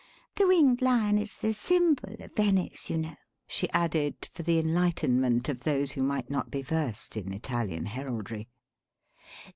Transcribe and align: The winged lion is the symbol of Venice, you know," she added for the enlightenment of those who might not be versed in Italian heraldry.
The 0.37 0.47
winged 0.47 0.81
lion 0.81 1.19
is 1.19 1.37
the 1.37 1.53
symbol 1.53 2.15
of 2.19 2.33
Venice, 2.35 2.89
you 2.89 2.97
know," 2.97 3.17
she 3.45 3.69
added 3.69 4.15
for 4.33 4.41
the 4.41 4.57
enlightenment 4.57 5.47
of 5.47 5.59
those 5.63 5.91
who 5.91 6.01
might 6.01 6.27
not 6.31 6.49
be 6.49 6.63
versed 6.63 7.15
in 7.15 7.31
Italian 7.31 7.85
heraldry. 7.85 8.49